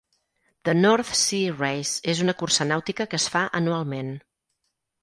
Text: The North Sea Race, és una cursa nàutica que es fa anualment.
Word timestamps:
The 0.69 0.73
North 0.85 1.11
Sea 1.25 1.53
Race, 1.65 1.93
és 2.15 2.25
una 2.27 2.35
cursa 2.41 2.69
nàutica 2.73 3.09
que 3.13 3.21
es 3.25 3.31
fa 3.37 3.47
anualment. 3.63 4.15